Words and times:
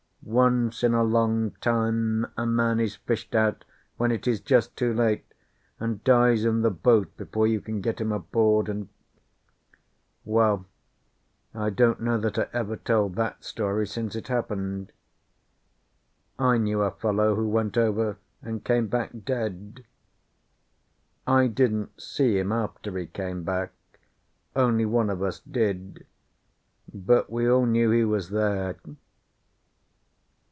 Once 0.23 0.83
in 0.83 0.93
a 0.93 1.03
long 1.03 1.49
time 1.61 2.27
a 2.37 2.45
man 2.45 2.79
is 2.79 2.95
fished 2.95 3.33
out 3.33 3.65
when 3.97 4.11
it 4.11 4.27
is 4.27 4.39
just 4.39 4.73
too 4.77 4.93
late, 4.93 5.25
and 5.79 6.03
dies 6.03 6.45
in 6.45 6.61
the 6.61 6.69
boat 6.69 7.17
before 7.17 7.47
you 7.47 7.59
can 7.59 7.81
get 7.81 7.99
him 7.99 8.11
aboard, 8.11 8.69
and 8.69 8.87
well, 10.23 10.63
I 11.55 11.71
don't 11.71 12.01
know 12.01 12.19
that 12.19 12.37
I 12.37 12.47
ever 12.53 12.77
told 12.77 13.15
that 13.15 13.43
story 13.43 13.87
since 13.87 14.15
it 14.15 14.27
happened 14.27 14.91
I 16.37 16.59
knew 16.59 16.83
a 16.83 16.91
fellow 16.91 17.33
who 17.33 17.49
went 17.49 17.75
over, 17.75 18.17
and 18.43 18.63
came 18.63 18.87
back 18.87 19.09
dead. 19.25 19.83
I 21.25 21.47
didn't 21.47 21.99
see 21.99 22.37
him 22.37 22.51
after 22.51 22.95
he 22.97 23.07
came 23.07 23.41
back; 23.43 23.73
only 24.55 24.85
one 24.85 25.09
of 25.09 25.23
us 25.23 25.39
did, 25.39 26.05
but 26.93 27.31
we 27.31 27.49
all 27.49 27.65
knew 27.65 27.89
he 27.89 28.05
was 28.05 28.29
there. 28.29 28.77